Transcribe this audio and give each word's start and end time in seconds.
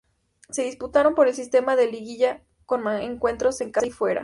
Se 0.49 0.63
disputaron 0.63 1.13
por 1.13 1.27
el 1.27 1.35
sistema 1.35 1.75
de 1.75 1.85
liguilla, 1.85 2.41
con 2.65 2.87
encuentros 2.87 3.61
en 3.61 3.69
casa 3.71 3.85
y 3.85 3.91
fuera. 3.91 4.19